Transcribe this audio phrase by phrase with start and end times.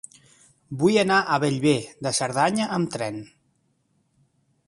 [0.83, 1.75] Vull anar a Bellver
[2.07, 3.19] de Cerdanya amb tren.